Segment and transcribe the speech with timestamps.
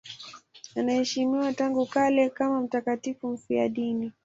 [0.75, 4.11] Anaheshimiwa tangu kale kama mtakatifu mfiadini.